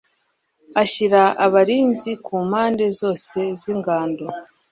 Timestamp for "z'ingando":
3.59-4.25